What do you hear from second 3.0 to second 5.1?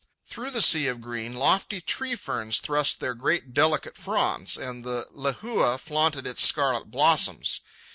great delicate fronds, and the